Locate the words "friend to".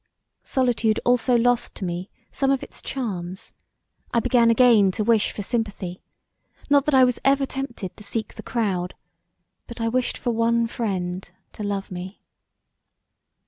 10.65-11.61